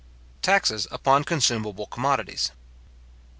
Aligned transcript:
Taxes 0.41 0.87
upon 0.89 1.25
Consumable 1.25 1.85
Commodities. 1.85 2.49